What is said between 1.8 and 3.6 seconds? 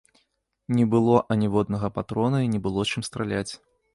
патрона і не было чым страляць.